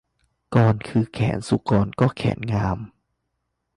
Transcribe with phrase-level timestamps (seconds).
[0.53, 2.77] กรคือแขน สุกรก็แขนงาม